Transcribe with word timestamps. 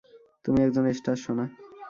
তুমি 0.45 0.59
একজন 0.63 0.83
স্টার, 0.93 1.17
সোনা। 1.23 1.45